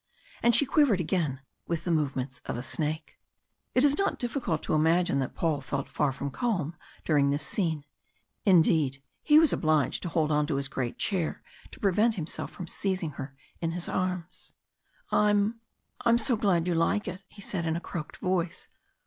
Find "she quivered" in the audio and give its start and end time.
0.55-0.99